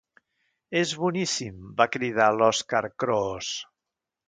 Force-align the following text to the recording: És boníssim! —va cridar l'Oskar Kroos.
És 0.79 0.93
boníssim! 1.01 1.59
—va 1.81 1.87
cridar 1.97 2.31
l'Oskar 2.39 2.83
Kroos. 3.05 3.55